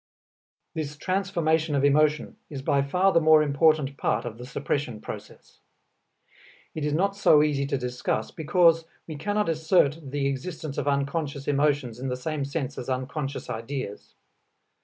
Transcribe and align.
This 0.73 0.97
transformation 0.97 1.75
of 1.75 1.83
emotion 1.85 2.37
is 2.49 2.63
by 2.63 2.81
far 2.81 3.11
the 3.13 3.21
more 3.21 3.43
important 3.43 3.97
part 3.97 4.25
of 4.25 4.39
the 4.39 4.47
suppression 4.47 4.99
process. 4.99 5.59
It 6.73 6.83
is 6.83 6.93
not 6.93 7.15
so 7.15 7.43
easy 7.43 7.67
to 7.67 7.77
discuss, 7.77 8.31
because 8.31 8.85
we 9.05 9.15
cannot 9.15 9.47
assert 9.47 9.99
the 10.09 10.25
existence 10.25 10.79
of 10.79 10.87
unconscious 10.87 11.47
emotions 11.47 11.99
in 11.99 12.07
the 12.07 12.17
same 12.17 12.43
sense 12.45 12.79
as 12.79 12.89
unconscious 12.89 13.47
ideas. 13.47 14.15